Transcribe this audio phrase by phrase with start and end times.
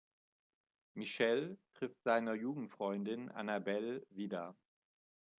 [0.95, 4.55] Michel trifft seine Jugendfreundin Annabelle wieder.